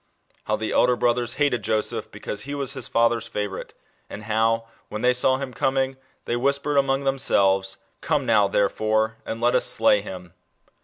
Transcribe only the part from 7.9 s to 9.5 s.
Come now, therefore, and